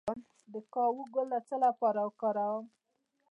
د 0.51 0.53
کاهو 0.73 1.01
ګل 1.13 1.27
د 1.33 1.35
څه 1.47 1.55
لپاره 1.65 1.99
وکاروم؟ 2.03 2.65